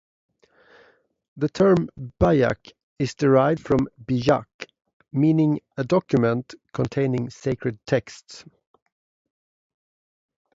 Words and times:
The 1.37 1.47
term 1.49 1.87
Bijak 2.19 2.71
is 2.97 3.13
derived 3.13 3.59
from 3.61 3.87
Bijak, 4.03 4.47
meaning 5.13 5.59
a 5.77 5.83
document 5.83 6.55
containing 6.73 7.29
sacred 7.29 7.77
texts. 7.85 8.43